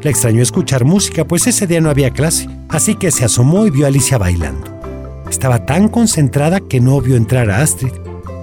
Le 0.00 0.10
extrañó 0.10 0.42
escuchar 0.42 0.84
música, 0.84 1.24
pues 1.24 1.48
ese 1.48 1.66
día 1.66 1.80
no 1.80 1.90
había 1.90 2.12
clase, 2.12 2.48
así 2.68 2.94
que 2.94 3.10
se 3.10 3.24
asomó 3.24 3.66
y 3.66 3.70
vio 3.70 3.86
a 3.86 3.88
Alicia 3.88 4.16
bailando. 4.16 4.80
Estaba 5.28 5.66
tan 5.66 5.88
concentrada 5.88 6.60
que 6.60 6.80
no 6.80 7.00
vio 7.00 7.16
entrar 7.16 7.50
a 7.50 7.62
Astrid, 7.62 7.94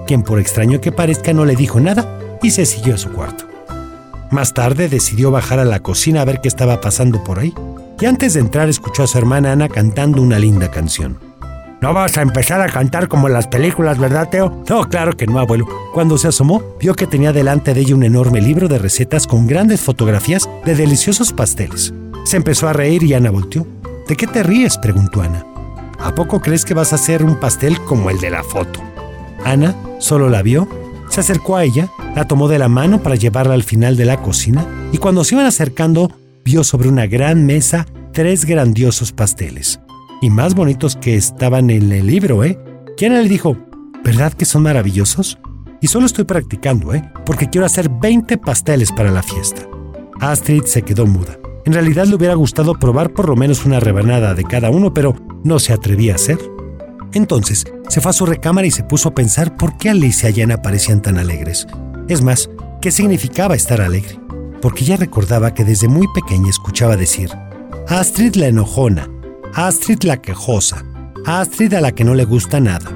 quien 0.06 0.22
por 0.22 0.38
extraño 0.38 0.82
que 0.82 0.92
parezca 0.92 1.32
no 1.32 1.46
le 1.46 1.56
dijo 1.56 1.80
nada 1.80 2.16
y 2.46 2.50
se 2.52 2.64
siguió 2.64 2.94
a 2.94 2.98
su 2.98 3.10
cuarto. 3.10 3.44
Más 4.30 4.54
tarde 4.54 4.88
decidió 4.88 5.32
bajar 5.32 5.58
a 5.58 5.64
la 5.64 5.80
cocina 5.80 6.20
a 6.22 6.24
ver 6.24 6.40
qué 6.40 6.46
estaba 6.46 6.80
pasando 6.80 7.24
por 7.24 7.40
ahí, 7.40 7.52
y 8.00 8.06
antes 8.06 8.34
de 8.34 8.40
entrar 8.40 8.68
escuchó 8.68 9.02
a 9.02 9.08
su 9.08 9.18
hermana 9.18 9.50
Ana 9.50 9.68
cantando 9.68 10.22
una 10.22 10.38
linda 10.38 10.70
canción. 10.70 11.18
No 11.80 11.92
vas 11.92 12.16
a 12.16 12.22
empezar 12.22 12.60
a 12.60 12.68
cantar 12.68 13.08
como 13.08 13.26
en 13.26 13.34
las 13.34 13.48
películas, 13.48 13.98
¿verdad, 13.98 14.28
Teo? 14.30 14.62
No, 14.68 14.88
claro 14.88 15.16
que 15.16 15.26
no, 15.26 15.40
abuelo. 15.40 15.66
Cuando 15.92 16.18
se 16.18 16.28
asomó, 16.28 16.62
vio 16.78 16.94
que 16.94 17.08
tenía 17.08 17.32
delante 17.32 17.74
de 17.74 17.80
ella 17.80 17.96
un 17.96 18.04
enorme 18.04 18.40
libro 18.40 18.68
de 18.68 18.78
recetas 18.78 19.26
con 19.26 19.48
grandes 19.48 19.80
fotografías 19.80 20.48
de 20.64 20.76
deliciosos 20.76 21.32
pasteles. 21.32 21.92
Se 22.24 22.36
empezó 22.36 22.68
a 22.68 22.72
reír 22.72 23.02
y 23.02 23.14
Ana 23.14 23.30
volteó. 23.32 23.66
¿De 24.06 24.14
qué 24.14 24.28
te 24.28 24.44
ríes? 24.44 24.78
preguntó 24.78 25.20
Ana. 25.20 25.44
¿A 25.98 26.14
poco 26.14 26.40
crees 26.40 26.64
que 26.64 26.74
vas 26.74 26.92
a 26.92 26.96
hacer 26.96 27.24
un 27.24 27.40
pastel 27.40 27.80
como 27.80 28.08
el 28.08 28.20
de 28.20 28.30
la 28.30 28.44
foto? 28.44 28.80
Ana 29.44 29.74
solo 29.98 30.28
la 30.28 30.42
vio 30.42 30.85
se 31.08 31.20
acercó 31.20 31.56
a 31.56 31.64
ella, 31.64 31.90
la 32.14 32.26
tomó 32.26 32.48
de 32.48 32.58
la 32.58 32.68
mano 32.68 33.02
para 33.02 33.16
llevarla 33.16 33.54
al 33.54 33.62
final 33.62 33.96
de 33.96 34.04
la 34.04 34.22
cocina 34.22 34.66
y 34.92 34.98
cuando 34.98 35.24
se 35.24 35.34
iban 35.34 35.46
acercando 35.46 36.10
vio 36.44 36.64
sobre 36.64 36.88
una 36.88 37.06
gran 37.06 37.44
mesa 37.44 37.86
tres 38.12 38.44
grandiosos 38.44 39.12
pasteles. 39.12 39.80
Y 40.22 40.30
más 40.30 40.54
bonitos 40.54 40.96
que 40.96 41.16
estaban 41.16 41.70
en 41.70 41.92
el 41.92 42.06
libro, 42.06 42.44
¿eh? 42.44 42.58
¿Quién 42.96 43.12
le 43.12 43.28
dijo, 43.28 43.58
¿verdad 44.02 44.32
que 44.32 44.46
son 44.46 44.62
maravillosos? 44.62 45.38
Y 45.82 45.88
solo 45.88 46.06
estoy 46.06 46.24
practicando, 46.24 46.94
¿eh? 46.94 47.10
Porque 47.26 47.50
quiero 47.50 47.66
hacer 47.66 47.90
20 47.90 48.38
pasteles 48.38 48.90
para 48.92 49.10
la 49.10 49.22
fiesta. 49.22 49.68
Astrid 50.20 50.62
se 50.64 50.82
quedó 50.82 51.06
muda. 51.06 51.38
En 51.66 51.74
realidad 51.74 52.06
le 52.06 52.14
hubiera 52.14 52.34
gustado 52.34 52.74
probar 52.74 53.12
por 53.12 53.28
lo 53.28 53.36
menos 53.36 53.66
una 53.66 53.80
rebanada 53.80 54.34
de 54.34 54.44
cada 54.44 54.70
uno, 54.70 54.94
pero 54.94 55.14
no 55.44 55.58
se 55.58 55.72
atrevía 55.72 56.12
a 56.12 56.16
hacer. 56.16 56.38
Entonces 57.12 57.64
se 57.88 58.00
fue 58.00 58.10
a 58.10 58.14
su 58.14 58.26
recámara 58.26 58.66
y 58.66 58.70
se 58.70 58.84
puso 58.84 59.10
a 59.10 59.14
pensar 59.14 59.56
por 59.56 59.76
qué 59.78 59.90
Alicia 59.90 60.30
y 60.30 60.42
Ana 60.42 60.62
parecían 60.62 61.02
tan 61.02 61.18
alegres. 61.18 61.66
Es 62.08 62.22
más, 62.22 62.50
¿qué 62.80 62.90
significaba 62.90 63.54
estar 63.54 63.80
alegre? 63.80 64.18
porque 64.60 64.84
ya 64.84 64.96
recordaba 64.96 65.54
que 65.54 65.64
desde 65.64 65.88
muy 65.88 66.08
pequeña 66.08 66.50
escuchaba 66.50 66.96
decir, 66.96 67.30
Astrid 67.88 68.34
la 68.36 68.48
enojona, 68.48 69.08
Astrid 69.54 70.02
la 70.02 70.20
quejosa, 70.20 70.84
Astrid 71.24 71.74
a 71.74 71.80
la 71.80 71.92
que 71.92 72.04
no 72.04 72.14
le 72.14 72.24
gusta 72.24 72.60
nada, 72.60 72.90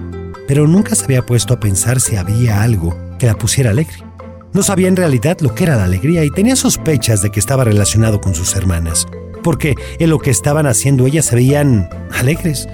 pero 0.48 0.66
nunca 0.66 0.94
se 0.94 1.04
había 1.04 1.24
puesto 1.24 1.54
a 1.54 1.60
pensar 1.60 2.00
si 2.00 2.16
había 2.16 2.62
algo 2.62 2.96
que 3.18 3.26
la 3.26 3.38
pusiera 3.38 3.70
alegre. 3.70 4.04
No 4.52 4.64
sabía 4.64 4.88
en 4.88 4.96
realidad 4.96 5.38
lo 5.40 5.54
que 5.54 5.62
era 5.64 5.76
la 5.76 5.84
alegría 5.84 6.24
y 6.24 6.30
tenía 6.30 6.56
sospechas 6.56 7.22
de 7.22 7.30
que 7.30 7.38
estaba 7.38 7.62
relacionado 7.62 8.20
con 8.20 8.34
sus 8.34 8.56
hermanas, 8.56 9.06
porque 9.44 9.76
en 10.00 10.10
lo 10.10 10.18
que 10.18 10.30
estaban 10.30 10.66
haciendo 10.66 11.06
ellas 11.06 11.26
se 11.26 11.36
veían 11.36 11.88
alegres. 12.18 12.68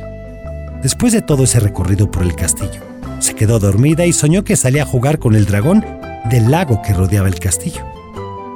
Después 0.82 1.12
de 1.12 1.22
todo 1.22 1.44
ese 1.44 1.60
recorrido 1.60 2.10
por 2.10 2.22
el 2.22 2.34
castillo, 2.34 2.80
se 3.18 3.34
quedó 3.34 3.58
dormida 3.58 4.06
y 4.06 4.12
soñó 4.12 4.44
que 4.44 4.56
salía 4.56 4.82
a 4.82 4.86
jugar 4.86 5.18
con 5.18 5.34
el 5.34 5.46
dragón 5.46 5.84
del 6.30 6.50
lago 6.50 6.82
que 6.82 6.92
rodeaba 6.92 7.28
el 7.28 7.38
castillo. 7.38 7.84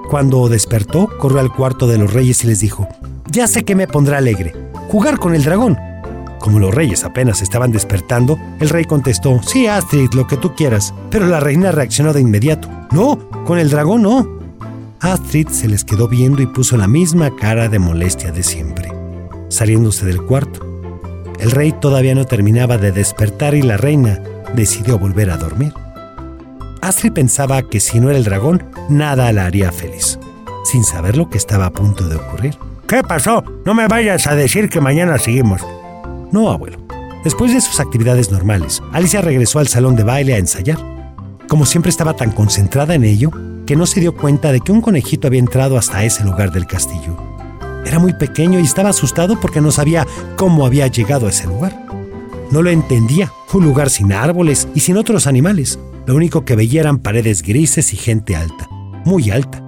Cuando 0.09 0.49
despertó, 0.49 1.09
corrió 1.19 1.41
al 1.41 1.53
cuarto 1.53 1.87
de 1.87 1.99
los 1.99 2.13
reyes 2.13 2.45
y 2.45 2.49
les 2.49 2.61
dijo, 2.61 2.89
Ya 3.31 3.47
sé 3.47 3.65
que 3.65 3.75
me 3.75 3.87
pondrá 3.87 4.19
alegre, 4.19 4.53
jugar 4.89 5.19
con 5.19 5.35
el 5.35 5.45
dragón. 5.45 5.79
Como 6.41 6.59
los 6.59 6.75
reyes 6.75 7.05
apenas 7.05 7.43
estaban 7.43 7.71
despertando, 7.71 8.39
el 8.61 8.71
rey 8.71 8.85
contestó, 8.85 9.41
Sí, 9.43 9.67
Astrid, 9.67 10.11
lo 10.15 10.27
que 10.27 10.37
tú 10.37 10.55
quieras. 10.55 10.95
Pero 11.11 11.27
la 11.27 11.39
reina 11.39 11.71
reaccionó 11.71 12.13
de 12.13 12.21
inmediato, 12.21 12.69
No, 12.91 13.19
con 13.45 13.59
el 13.59 13.71
dragón 13.71 14.03
no. 14.03 14.29
Astrid 15.01 15.49
se 15.49 15.69
les 15.69 15.85
quedó 15.85 16.09
viendo 16.09 16.43
y 16.43 16.47
puso 16.47 16.77
la 16.77 16.89
misma 16.89 17.35
cara 17.37 17.69
de 17.69 17.79
molestia 17.79 18.33
de 18.33 18.43
siempre, 18.43 18.93
saliéndose 19.49 20.05
del 20.07 20.23
cuarto. 20.23 20.70
El 21.41 21.51
rey 21.53 21.73
todavía 21.73 22.15
no 22.15 22.27
terminaba 22.27 22.77
de 22.77 22.93
despertar 22.93 23.55
y 23.55 23.63
la 23.63 23.79
reina 23.79 24.21
decidió 24.55 24.99
volver 24.99 25.31
a 25.31 25.39
dormir. 25.39 25.73
Astrid 26.83 27.13
pensaba 27.13 27.63
que 27.63 27.81
si 27.81 27.99
no 27.99 28.11
era 28.11 28.19
el 28.19 28.25
dragón, 28.25 28.63
nada 28.91 29.33
la 29.33 29.47
haría 29.47 29.73
feliz, 29.73 30.19
sin 30.65 30.85
saber 30.85 31.17
lo 31.17 31.31
que 31.31 31.39
estaba 31.39 31.67
a 31.67 31.73
punto 31.73 32.09
de 32.09 32.17
ocurrir. 32.17 32.57
¿Qué 32.87 33.03
pasó? 33.03 33.43
No 33.65 33.73
me 33.73 33.89
vayas 33.89 34.27
a 34.27 34.35
decir 34.35 34.69
que 34.69 34.81
mañana 34.81 35.19
seguimos. 35.19 35.63
No, 36.31 36.51
abuelo. 36.51 36.79
Después 37.25 37.55
de 37.55 37.61
sus 37.61 37.81
actividades 37.81 38.31
normales, 38.31 38.83
Alicia 38.93 39.23
regresó 39.23 39.61
al 39.61 39.69
salón 39.69 39.97
de 39.97 40.05
baile 40.05 40.35
a 40.35 40.39
ensayar. 40.39 40.79
Como 41.49 41.65
siempre 41.65 41.91
estaba 41.91 42.15
tan 42.15 42.33
concentrada 42.33 42.95
en 42.95 43.05
ello, 43.05 43.31
que 43.67 43.77
no 43.77 43.87
se 43.87 44.01
dio 44.01 44.15
cuenta 44.15 44.53
de 44.53 44.61
que 44.61 44.73
un 44.73 44.81
conejito 44.81 45.27
había 45.27 45.41
entrado 45.41 45.79
hasta 45.79 46.05
ese 46.05 46.25
lugar 46.25 46.51
del 46.51 46.67
castillo. 46.67 47.17
Era 47.85 47.99
muy 47.99 48.13
pequeño 48.13 48.61
y 48.61 48.65
estaba 48.65 48.91
asustado 48.91 49.41
porque 49.41 49.61
no 49.61 49.71
sabía 49.73 50.07
cómo 50.37 50.67
había 50.67 50.87
llegado 50.87 51.27
a 51.27 51.31
ese 51.31 51.47
lugar. 51.47 51.87
No 52.51 52.63
lo 52.63 52.71
entendía, 52.71 53.33
un 53.53 53.65
lugar 53.65 53.91
sin 53.91 54.13
árboles 54.13 54.69
y 54.75 54.81
sin 54.81 54.97
otros 54.97 55.27
animales. 55.27 55.79
Lo 56.07 56.15
único 56.15 56.45
que 56.45 56.57
veía 56.57 56.81
eran 56.81 56.99
paredes 56.99 57.43
grises 57.43 57.93
y 57.93 57.97
gente 57.97 58.37
alta, 58.37 58.69
muy 59.05 59.31
alta. 59.31 59.63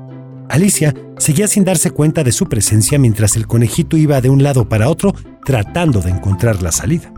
Alicia 0.49 0.95
seguía 1.19 1.49
sin 1.49 1.64
darse 1.64 1.90
cuenta 1.90 2.25
de 2.25 2.33
su 2.33 2.49
presencia 2.49 2.99
mientras 2.99 3.37
el 3.37 3.47
conejito 3.47 3.97
iba 3.97 4.21
de 4.21 4.31
un 4.31 4.42
lado 4.42 4.69
para 4.69 4.88
otro 4.88 5.14
tratando 5.45 6.00
de 6.00 6.11
encontrar 6.11 6.62
la 6.62 6.73
salida. 6.73 7.12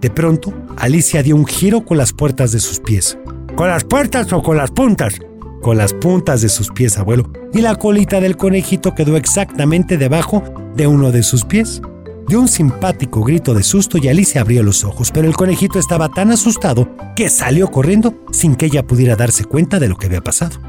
De 0.00 0.10
pronto, 0.10 0.52
Alicia 0.76 1.22
dio 1.22 1.34
un 1.34 1.46
giro 1.46 1.84
con 1.84 1.98
las 1.98 2.12
puertas 2.12 2.52
de 2.52 2.60
sus 2.60 2.80
pies. 2.80 3.18
¿Con 3.56 3.68
las 3.68 3.84
puertas 3.84 4.32
o 4.32 4.42
con 4.42 4.56
las 4.56 4.70
puntas? 4.70 5.14
Con 5.62 5.76
las 5.76 5.92
puntas 5.92 6.40
de 6.40 6.48
sus 6.48 6.68
pies, 6.68 6.98
abuelo, 6.98 7.30
y 7.52 7.60
la 7.60 7.74
colita 7.74 8.20
del 8.20 8.36
conejito 8.36 8.94
quedó 8.94 9.16
exactamente 9.16 9.98
debajo 9.98 10.42
de 10.74 10.86
uno 10.86 11.10
de 11.10 11.22
sus 11.22 11.44
pies. 11.44 11.82
Dio 12.28 12.40
un 12.40 12.48
simpático 12.48 13.22
grito 13.22 13.54
de 13.54 13.62
susto 13.62 13.98
y 13.98 14.08
Alicia 14.08 14.42
abrió 14.42 14.62
los 14.62 14.84
ojos, 14.84 15.10
pero 15.12 15.26
el 15.26 15.34
conejito 15.34 15.78
estaba 15.78 16.10
tan 16.10 16.30
asustado 16.30 16.88
que 17.16 17.28
salió 17.28 17.70
corriendo 17.70 18.14
sin 18.30 18.54
que 18.54 18.66
ella 18.66 18.86
pudiera 18.86 19.16
darse 19.16 19.44
cuenta 19.44 19.78
de 19.78 19.88
lo 19.88 19.96
que 19.96 20.06
había 20.06 20.20
pasado. 20.20 20.60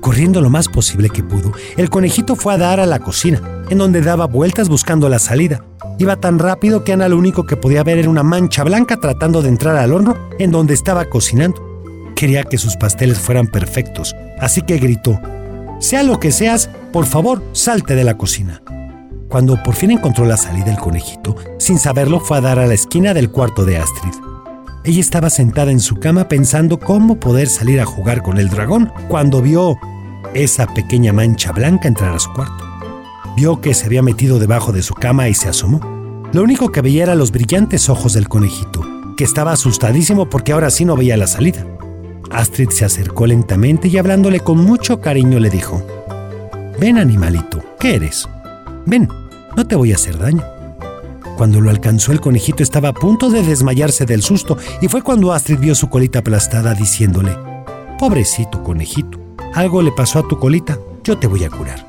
Corriendo 0.00 0.40
lo 0.40 0.50
más 0.50 0.68
posible 0.68 1.08
que 1.08 1.22
pudo, 1.22 1.52
el 1.76 1.88
conejito 1.88 2.34
fue 2.34 2.54
a 2.54 2.58
dar 2.58 2.80
a 2.80 2.86
la 2.86 2.98
cocina, 2.98 3.40
en 3.70 3.78
donde 3.78 4.02
daba 4.02 4.26
vueltas 4.26 4.68
buscando 4.68 5.08
la 5.08 5.20
salida. 5.20 5.64
Iba 5.98 6.16
tan 6.16 6.40
rápido 6.40 6.82
que 6.82 6.92
Ana 6.92 7.08
lo 7.08 7.16
único 7.16 7.46
que 7.46 7.56
podía 7.56 7.84
ver 7.84 7.98
era 7.98 8.10
una 8.10 8.24
mancha 8.24 8.64
blanca 8.64 8.98
tratando 8.98 9.40
de 9.40 9.48
entrar 9.48 9.76
al 9.76 9.92
horno 9.92 10.16
en 10.40 10.50
donde 10.50 10.74
estaba 10.74 11.04
cocinando. 11.04 11.71
Quería 12.22 12.44
que 12.44 12.56
sus 12.56 12.76
pasteles 12.76 13.18
fueran 13.18 13.48
perfectos, 13.48 14.14
así 14.38 14.62
que 14.62 14.78
gritó, 14.78 15.20
Sea 15.80 16.04
lo 16.04 16.20
que 16.20 16.30
seas, 16.30 16.70
por 16.92 17.04
favor, 17.04 17.42
salte 17.50 17.96
de 17.96 18.04
la 18.04 18.16
cocina. 18.16 18.62
Cuando 19.28 19.60
por 19.60 19.74
fin 19.74 19.90
encontró 19.90 20.24
la 20.24 20.36
salida 20.36 20.70
el 20.70 20.78
conejito, 20.78 21.34
sin 21.58 21.80
saberlo 21.80 22.20
fue 22.20 22.38
a 22.38 22.40
dar 22.40 22.60
a 22.60 22.68
la 22.68 22.74
esquina 22.74 23.12
del 23.12 23.32
cuarto 23.32 23.64
de 23.64 23.78
Astrid. 23.78 24.12
Ella 24.84 25.00
estaba 25.00 25.30
sentada 25.30 25.72
en 25.72 25.80
su 25.80 25.96
cama 25.96 26.28
pensando 26.28 26.78
cómo 26.78 27.18
poder 27.18 27.48
salir 27.48 27.80
a 27.80 27.86
jugar 27.86 28.22
con 28.22 28.38
el 28.38 28.50
dragón 28.50 28.92
cuando 29.08 29.42
vio 29.42 29.76
esa 30.32 30.68
pequeña 30.68 31.12
mancha 31.12 31.50
blanca 31.50 31.88
entrar 31.88 32.14
a 32.14 32.20
su 32.20 32.32
cuarto. 32.34 32.64
Vio 33.36 33.60
que 33.60 33.74
se 33.74 33.86
había 33.86 34.02
metido 34.02 34.38
debajo 34.38 34.70
de 34.70 34.84
su 34.84 34.94
cama 34.94 35.28
y 35.28 35.34
se 35.34 35.48
asomó. 35.48 35.80
Lo 36.32 36.44
único 36.44 36.70
que 36.70 36.82
veía 36.82 37.02
eran 37.02 37.18
los 37.18 37.32
brillantes 37.32 37.88
ojos 37.88 38.12
del 38.12 38.28
conejito, 38.28 38.86
que 39.16 39.24
estaba 39.24 39.50
asustadísimo 39.50 40.30
porque 40.30 40.52
ahora 40.52 40.70
sí 40.70 40.84
no 40.84 40.96
veía 40.96 41.16
la 41.16 41.26
salida. 41.26 41.66
Astrid 42.32 42.70
se 42.70 42.84
acercó 42.84 43.26
lentamente 43.26 43.88
y 43.88 43.98
hablándole 43.98 44.40
con 44.40 44.58
mucho 44.58 45.00
cariño 45.00 45.38
le 45.38 45.50
dijo, 45.50 45.82
Ven 46.80 46.98
animalito, 46.98 47.62
¿qué 47.78 47.96
eres? 47.96 48.28
Ven, 48.86 49.08
no 49.56 49.66
te 49.66 49.76
voy 49.76 49.92
a 49.92 49.96
hacer 49.96 50.18
daño. 50.18 50.42
Cuando 51.36 51.60
lo 51.60 51.70
alcanzó 51.70 52.12
el 52.12 52.20
conejito 52.20 52.62
estaba 52.62 52.88
a 52.88 52.92
punto 52.94 53.30
de 53.30 53.42
desmayarse 53.42 54.06
del 54.06 54.22
susto 54.22 54.56
y 54.80 54.88
fue 54.88 55.02
cuando 55.02 55.32
Astrid 55.32 55.58
vio 55.58 55.74
su 55.74 55.88
colita 55.88 56.20
aplastada 56.20 56.74
diciéndole, 56.74 57.36
Pobrecito 57.98 58.62
conejito, 58.62 59.18
algo 59.54 59.82
le 59.82 59.92
pasó 59.92 60.18
a 60.18 60.28
tu 60.28 60.38
colita, 60.38 60.78
yo 61.04 61.18
te 61.18 61.26
voy 61.26 61.44
a 61.44 61.50
curar. 61.50 61.86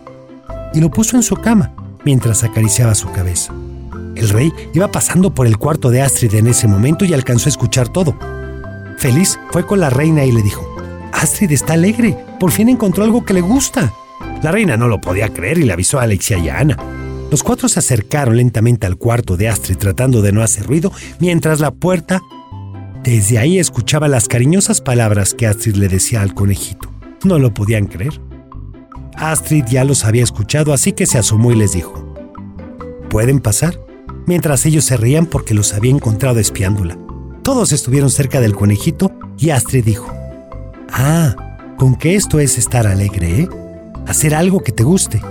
Y 0.73 0.81
lo 0.81 0.89
puso 0.89 1.15
en 1.15 1.23
su 1.23 1.35
cama 1.35 1.73
mientras 2.03 2.43
acariciaba 2.43 2.95
su 2.95 3.11
cabeza. 3.11 3.53
El 4.15 4.29
rey 4.29 4.53
iba 4.73 4.91
pasando 4.91 5.33
por 5.33 5.47
el 5.47 5.57
cuarto 5.57 5.89
de 5.89 6.01
Astrid 6.01 6.35
en 6.35 6.47
ese 6.47 6.67
momento 6.67 7.05
y 7.05 7.13
alcanzó 7.13 7.47
a 7.47 7.49
escuchar 7.49 7.89
todo. 7.89 8.15
Feliz 8.97 9.39
fue 9.51 9.65
con 9.65 9.79
la 9.79 9.89
reina 9.89 10.23
y 10.25 10.31
le 10.31 10.41
dijo, 10.41 10.65
Astrid 11.11 11.51
está 11.51 11.73
alegre, 11.73 12.17
por 12.39 12.51
fin 12.51 12.69
encontró 12.69 13.03
algo 13.03 13.25
que 13.25 13.33
le 13.33 13.41
gusta. 13.41 13.93
La 14.41 14.51
reina 14.51 14.77
no 14.77 14.87
lo 14.87 14.99
podía 14.99 15.29
creer 15.29 15.57
y 15.57 15.63
le 15.63 15.73
avisó 15.73 15.99
a 15.99 16.03
Alexia 16.03 16.37
y 16.37 16.49
a 16.49 16.59
Ana. 16.59 16.77
Los 17.31 17.43
cuatro 17.43 17.67
se 17.67 17.79
acercaron 17.79 18.37
lentamente 18.37 18.85
al 18.85 18.97
cuarto 18.97 19.37
de 19.37 19.49
Astrid 19.49 19.77
tratando 19.77 20.21
de 20.21 20.31
no 20.31 20.41
hacer 20.41 20.67
ruido, 20.67 20.91
mientras 21.19 21.59
la 21.59 21.71
puerta... 21.71 22.21
Desde 23.03 23.37
ahí 23.37 23.59
escuchaba 23.59 24.07
las 24.07 24.29
cariñosas 24.29 24.79
palabras 24.79 25.33
que 25.33 25.45
Astrid 25.45 25.75
le 25.75 25.89
decía 25.89 26.21
al 26.21 26.33
conejito. 26.33 26.89
No 27.25 27.37
lo 27.37 27.53
podían 27.53 27.87
creer. 27.87 28.21
Astrid 29.15 29.65
ya 29.65 29.83
los 29.83 30.05
había 30.05 30.23
escuchado, 30.23 30.73
así 30.73 30.93
que 30.93 31.05
se 31.05 31.17
asomó 31.17 31.51
y 31.51 31.55
les 31.55 31.73
dijo, 31.73 32.15
¿pueden 33.09 33.39
pasar? 33.39 33.77
Mientras 34.25 34.65
ellos 34.65 34.85
se 34.85 34.95
reían 34.95 35.25
porque 35.25 35.53
los 35.53 35.73
había 35.73 35.91
encontrado 35.91 36.39
espiándola. 36.39 36.97
Todos 37.43 37.73
estuvieron 37.73 38.09
cerca 38.09 38.39
del 38.39 38.55
conejito 38.55 39.11
y 39.37 39.49
Astrid 39.49 39.83
dijo, 39.83 40.09
Ah, 40.89 41.35
con 41.77 41.95
que 41.95 42.15
esto 42.15 42.39
es 42.39 42.57
estar 42.57 42.87
alegre, 42.87 43.41
¿eh? 43.41 43.49
Hacer 44.07 44.33
algo 44.33 44.61
que 44.61 44.71
te 44.71 44.83
guste. 44.83 45.21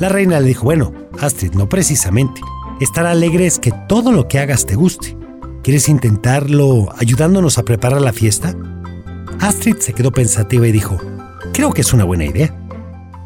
La 0.00 0.08
reina 0.08 0.40
le 0.40 0.48
dijo, 0.48 0.64
bueno, 0.64 0.92
Astrid, 1.20 1.52
no 1.52 1.68
precisamente. 1.68 2.40
Estar 2.80 3.06
alegre 3.06 3.46
es 3.46 3.60
que 3.60 3.72
todo 3.88 4.10
lo 4.10 4.26
que 4.26 4.40
hagas 4.40 4.66
te 4.66 4.74
guste. 4.74 5.16
¿Quieres 5.62 5.88
intentarlo 5.88 6.88
ayudándonos 6.98 7.58
a 7.58 7.62
preparar 7.62 8.00
la 8.00 8.12
fiesta? 8.12 8.56
Astrid 9.38 9.76
se 9.76 9.92
quedó 9.92 10.10
pensativa 10.10 10.66
y 10.66 10.72
dijo, 10.72 10.98
creo 11.52 11.72
que 11.72 11.82
es 11.82 11.92
una 11.92 12.02
buena 12.02 12.24
idea. 12.24 12.52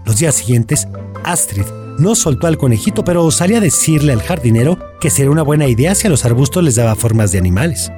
Los 0.05 0.19
días 0.19 0.35
siguientes, 0.35 0.87
Astrid 1.25 1.65
no 1.99 2.15
soltó 2.15 2.49
al 2.49 2.59
conejito, 2.59 3.03
pero 3.03 3.31
salía 3.31 3.59
a 3.59 3.63
decirle 3.63 4.13
al 4.13 4.21
jardinero 4.21 4.79
que 5.01 5.09
sería 5.09 5.31
una 5.31 5.43
buena 5.43 5.67
idea 5.69 5.95
si 5.95 6.07
a 6.07 6.11
los 6.11 6.27
arbustos 6.27 6.63
les 6.63 6.75
daba 6.75 6.95
formas 6.95 7.33
de 7.33 7.39
animales. 7.39 7.91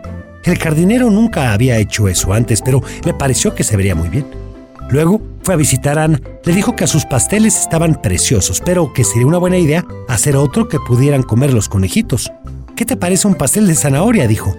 El 0.44 0.58
jardinero 0.58 1.10
nunca 1.10 1.52
había 1.52 1.78
hecho 1.78 2.08
eso 2.08 2.32
antes, 2.32 2.62
pero 2.62 2.82
le 3.04 3.14
pareció 3.14 3.54
que 3.54 3.64
se 3.64 3.76
vería 3.76 3.94
muy 3.94 4.08
bien. 4.08 4.26
Luego 4.90 5.20
fue 5.42 5.54
a 5.54 5.58
visitar 5.58 5.98
a 5.98 6.04
Ana. 6.04 6.20
Le 6.44 6.54
dijo 6.54 6.74
que 6.74 6.86
sus 6.86 7.04
pasteles 7.04 7.58
estaban 7.58 8.00
preciosos, 8.00 8.62
pero 8.64 8.92
que 8.92 9.04
sería 9.04 9.26
una 9.26 9.38
buena 9.38 9.58
idea 9.58 9.84
hacer 10.08 10.36
otro 10.36 10.68
que 10.68 10.78
pudieran 10.78 11.22
comer 11.22 11.52
los 11.52 11.68
conejitos. 11.68 12.32
¿Qué 12.74 12.86
te 12.86 12.96
parece 12.96 13.28
un 13.28 13.34
pastel 13.34 13.66
de 13.66 13.74
zanahoria? 13.74 14.26
dijo. 14.26 14.56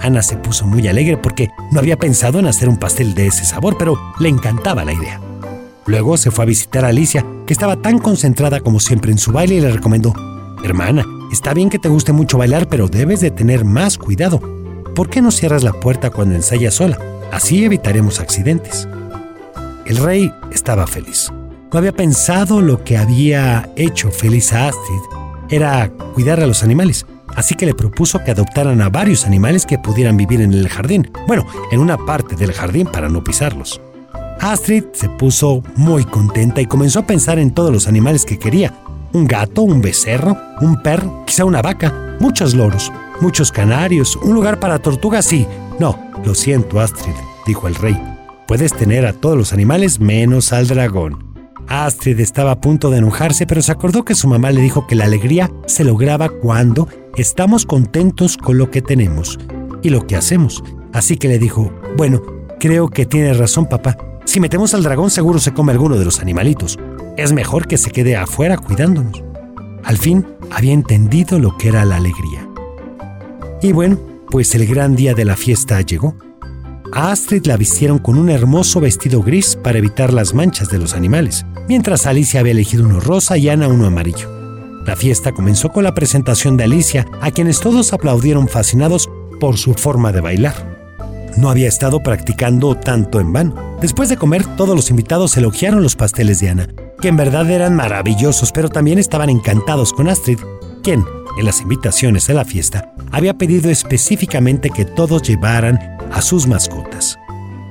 Ana 0.00 0.22
se 0.22 0.36
puso 0.36 0.66
muy 0.66 0.88
alegre 0.88 1.18
porque 1.18 1.50
no 1.70 1.78
había 1.78 1.98
pensado 1.98 2.38
en 2.38 2.46
hacer 2.46 2.68
un 2.68 2.78
pastel 2.78 3.14
de 3.14 3.26
ese 3.26 3.44
sabor, 3.44 3.76
pero 3.78 3.98
le 4.18 4.30
encantaba 4.30 4.84
la 4.84 4.94
idea. 4.94 5.20
Luego 5.86 6.16
se 6.16 6.30
fue 6.30 6.44
a 6.44 6.46
visitar 6.46 6.84
a 6.84 6.88
Alicia, 6.88 7.24
que 7.46 7.52
estaba 7.52 7.76
tan 7.76 7.98
concentrada 7.98 8.60
como 8.60 8.80
siempre 8.80 9.12
en 9.12 9.18
su 9.18 9.30
baile 9.30 9.56
y 9.56 9.60
le 9.60 9.70
recomendó, 9.70 10.14
Hermana, 10.64 11.04
está 11.32 11.54
bien 11.54 11.70
que 11.70 11.78
te 11.78 11.88
guste 11.88 12.12
mucho 12.12 12.38
bailar, 12.38 12.68
pero 12.68 12.88
debes 12.88 13.20
de 13.20 13.30
tener 13.30 13.64
más 13.64 13.98
cuidado. 13.98 14.59
¿Por 14.94 15.08
qué 15.08 15.22
no 15.22 15.30
cierras 15.30 15.62
la 15.62 15.72
puerta 15.72 16.10
cuando 16.10 16.34
ensayas 16.34 16.74
sola? 16.74 16.98
Así 17.32 17.64
evitaremos 17.64 18.20
accidentes. 18.20 18.88
El 19.86 19.96
rey 19.96 20.32
estaba 20.52 20.86
feliz. 20.86 21.30
No 21.72 21.78
había 21.78 21.92
pensado 21.92 22.60
lo 22.60 22.82
que 22.82 22.98
había 22.98 23.70
hecho 23.76 24.10
feliz 24.10 24.52
a 24.52 24.68
Astrid 24.68 25.20
era 25.48 25.90
cuidar 26.14 26.40
a 26.40 26.46
los 26.46 26.62
animales, 26.62 27.06
así 27.34 27.54
que 27.54 27.66
le 27.66 27.74
propuso 27.74 28.22
que 28.24 28.30
adoptaran 28.30 28.80
a 28.82 28.88
varios 28.88 29.26
animales 29.26 29.66
que 29.66 29.78
pudieran 29.78 30.16
vivir 30.16 30.40
en 30.40 30.52
el 30.52 30.68
jardín, 30.68 31.10
bueno, 31.26 31.46
en 31.70 31.80
una 31.80 31.96
parte 31.96 32.36
del 32.36 32.52
jardín 32.52 32.86
para 32.86 33.08
no 33.08 33.22
pisarlos. 33.22 33.80
Astrid 34.40 34.84
se 34.92 35.08
puso 35.08 35.62
muy 35.76 36.04
contenta 36.04 36.60
y 36.60 36.66
comenzó 36.66 37.00
a 37.00 37.06
pensar 37.06 37.38
en 37.38 37.52
todos 37.52 37.72
los 37.72 37.88
animales 37.88 38.24
que 38.24 38.38
quería. 38.38 38.74
Un 39.12 39.26
gato, 39.26 39.62
un 39.62 39.80
becerro, 39.82 40.36
un 40.60 40.82
perro, 40.82 41.24
quizá 41.26 41.44
una 41.44 41.62
vaca, 41.62 42.09
muchos 42.20 42.54
loros, 42.54 42.92
muchos 43.20 43.50
canarios, 43.50 44.14
un 44.16 44.34
lugar 44.34 44.60
para 44.60 44.78
tortugas 44.78 45.24
sí. 45.24 45.46
No, 45.80 45.98
lo 46.24 46.34
siento 46.34 46.78
Astrid, 46.78 47.14
dijo 47.46 47.66
el 47.66 47.74
rey. 47.74 48.00
Puedes 48.46 48.72
tener 48.72 49.06
a 49.06 49.12
todos 49.12 49.36
los 49.36 49.52
animales 49.52 49.98
menos 49.98 50.52
al 50.52 50.68
dragón. 50.68 51.30
Astrid 51.68 52.18
estaba 52.20 52.50
a 52.50 52.60
punto 52.60 52.90
de 52.90 52.98
enojarse, 52.98 53.46
pero 53.46 53.62
se 53.62 53.72
acordó 53.72 54.04
que 54.04 54.14
su 54.14 54.28
mamá 54.28 54.50
le 54.50 54.60
dijo 54.60 54.86
que 54.86 54.96
la 54.96 55.04
alegría 55.04 55.50
se 55.66 55.84
lograba 55.84 56.28
cuando 56.28 56.88
estamos 57.16 57.64
contentos 57.64 58.36
con 58.36 58.58
lo 58.58 58.70
que 58.70 58.82
tenemos 58.82 59.38
y 59.82 59.90
lo 59.90 60.06
que 60.06 60.16
hacemos. 60.16 60.62
Así 60.92 61.16
que 61.16 61.28
le 61.28 61.38
dijo, 61.38 61.72
bueno, 61.96 62.22
creo 62.58 62.88
que 62.88 63.06
tiene 63.06 63.34
razón 63.34 63.66
papá. 63.66 63.96
Si 64.24 64.40
metemos 64.40 64.74
al 64.74 64.82
dragón 64.82 65.10
seguro 65.10 65.38
se 65.38 65.52
come 65.52 65.72
alguno 65.72 65.96
de 65.96 66.04
los 66.04 66.20
animalitos. 66.20 66.78
Es 67.16 67.32
mejor 67.32 67.68
que 67.68 67.78
se 67.78 67.90
quede 67.90 68.16
afuera 68.16 68.58
cuidándonos. 68.58 69.22
Al 69.84 69.98
fin 69.98 70.26
había 70.50 70.72
entendido 70.72 71.38
lo 71.38 71.56
que 71.56 71.68
era 71.68 71.84
la 71.84 71.96
alegría. 71.96 72.46
Y 73.62 73.72
bueno, 73.72 73.98
pues 74.30 74.54
el 74.54 74.66
gran 74.66 74.96
día 74.96 75.14
de 75.14 75.24
la 75.24 75.36
fiesta 75.36 75.80
llegó. 75.80 76.14
A 76.92 77.12
Astrid 77.12 77.46
la 77.46 77.56
vistieron 77.56 77.98
con 77.98 78.18
un 78.18 78.30
hermoso 78.30 78.80
vestido 78.80 79.22
gris 79.22 79.56
para 79.56 79.78
evitar 79.78 80.12
las 80.12 80.34
manchas 80.34 80.68
de 80.70 80.78
los 80.78 80.94
animales, 80.94 81.46
mientras 81.68 82.06
Alicia 82.06 82.40
había 82.40 82.52
elegido 82.52 82.84
uno 82.84 83.00
rosa 83.00 83.36
y 83.36 83.48
Ana 83.48 83.68
uno 83.68 83.86
amarillo. 83.86 84.28
La 84.86 84.96
fiesta 84.96 85.32
comenzó 85.32 85.68
con 85.70 85.84
la 85.84 85.94
presentación 85.94 86.56
de 86.56 86.64
Alicia, 86.64 87.06
a 87.20 87.30
quienes 87.30 87.60
todos 87.60 87.92
aplaudieron 87.92 88.48
fascinados 88.48 89.08
por 89.38 89.56
su 89.56 89.74
forma 89.74 90.10
de 90.10 90.20
bailar. 90.20 90.80
No 91.36 91.48
había 91.48 91.68
estado 91.68 92.02
practicando 92.02 92.74
tanto 92.74 93.20
en 93.20 93.32
vano. 93.32 93.54
Después 93.80 94.08
de 94.08 94.16
comer, 94.16 94.44
todos 94.56 94.74
los 94.74 94.90
invitados 94.90 95.36
elogiaron 95.36 95.82
los 95.82 95.96
pasteles 95.96 96.40
de 96.40 96.50
Ana, 96.50 96.68
que 97.00 97.08
en 97.08 97.16
verdad 97.16 97.50
eran 97.50 97.74
maravillosos, 97.74 98.52
pero 98.52 98.68
también 98.68 98.98
estaban 98.98 99.30
encantados 99.30 99.92
con 99.92 100.08
Astrid, 100.08 100.38
quien, 100.82 101.04
en 101.38 101.44
las 101.44 101.60
invitaciones 101.60 102.28
a 102.30 102.34
la 102.34 102.44
fiesta, 102.44 102.92
había 103.10 103.34
pedido 103.34 103.70
específicamente 103.70 104.70
que 104.70 104.84
todos 104.84 105.22
llevaran 105.22 105.78
a 106.12 106.22
sus 106.22 106.46
mascotas. 106.46 107.18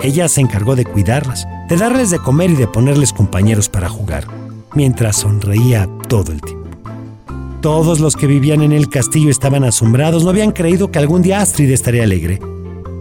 Ella 0.01 0.27
se 0.27 0.41
encargó 0.41 0.75
de 0.75 0.85
cuidarlas, 0.85 1.47
de 1.67 1.77
darles 1.77 2.09
de 2.09 2.19
comer 2.19 2.51
y 2.51 2.55
de 2.55 2.67
ponerles 2.67 3.13
compañeros 3.13 3.69
para 3.69 3.89
jugar, 3.89 4.25
mientras 4.73 5.17
sonreía 5.17 5.87
todo 6.07 6.31
el 6.31 6.41
tiempo. 6.41 6.69
Todos 7.61 7.99
los 7.99 8.15
que 8.15 8.27
vivían 8.27 8.61
en 8.61 8.71
el 8.71 8.89
castillo 8.89 9.29
estaban 9.29 9.65
asombrados, 9.65 10.23
no 10.23 10.29
habían 10.29 10.53
creído 10.53 10.91
que 10.91 10.99
algún 10.99 11.21
día 11.21 11.41
Astrid 11.41 11.71
estaría 11.71 12.03
alegre. 12.03 12.39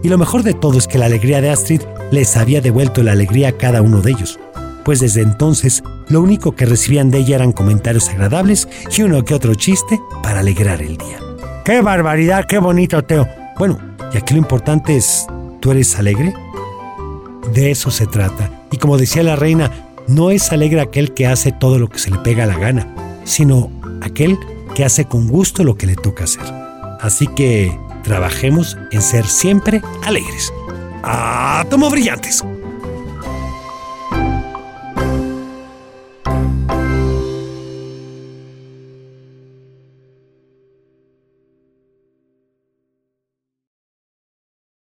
Y 0.03 0.09
lo 0.09 0.17
mejor 0.17 0.43
de 0.43 0.53
todo 0.53 0.77
es 0.77 0.87
que 0.87 0.97
la 0.97 1.05
alegría 1.05 1.39
de 1.39 1.49
Astrid 1.49 1.81
les 2.11 2.35
había 2.35 2.59
devuelto 2.59 3.01
la 3.01 3.13
alegría 3.13 3.49
a 3.49 3.57
cada 3.57 3.81
uno 3.81 4.01
de 4.01 4.11
ellos, 4.11 4.37
pues 4.89 5.01
desde 5.01 5.21
entonces 5.21 5.83
lo 6.07 6.19
único 6.19 6.55
que 6.55 6.65
recibían 6.65 7.11
de 7.11 7.19
ella 7.19 7.35
eran 7.35 7.51
comentarios 7.51 8.09
agradables 8.09 8.67
y 8.97 9.03
uno 9.03 9.23
que 9.23 9.35
otro 9.35 9.53
chiste 9.53 10.01
para 10.23 10.39
alegrar 10.39 10.81
el 10.81 10.97
día. 10.97 11.19
¡Qué 11.63 11.81
barbaridad! 11.81 12.47
¡Qué 12.47 12.57
bonito, 12.57 13.03
Teo! 13.03 13.27
Bueno, 13.59 13.77
y 14.11 14.17
aquí 14.17 14.33
lo 14.33 14.39
importante 14.39 14.97
es, 14.97 15.27
¿tú 15.59 15.69
eres 15.69 15.95
alegre? 15.99 16.33
De 17.53 17.69
eso 17.69 17.91
se 17.91 18.07
trata. 18.07 18.49
Y 18.71 18.77
como 18.77 18.97
decía 18.97 19.21
la 19.21 19.35
reina, 19.35 19.69
no 20.07 20.31
es 20.31 20.51
alegre 20.51 20.81
aquel 20.81 21.13
que 21.13 21.27
hace 21.27 21.51
todo 21.51 21.77
lo 21.77 21.87
que 21.87 21.99
se 21.99 22.09
le 22.09 22.17
pega 22.17 22.45
a 22.45 22.47
la 22.47 22.57
gana, 22.57 22.87
sino 23.25 23.69
aquel 24.01 24.39
que 24.73 24.85
hace 24.85 25.05
con 25.05 25.27
gusto 25.27 25.63
lo 25.63 25.75
que 25.75 25.85
le 25.85 25.97
toca 25.97 26.23
hacer. 26.23 26.51
Así 26.99 27.27
que 27.27 27.77
trabajemos 28.01 28.75
en 28.89 29.03
ser 29.03 29.27
siempre 29.27 29.83
alegres. 30.01 30.51
¡Átomo 31.03 31.91
brillantes! 31.91 32.43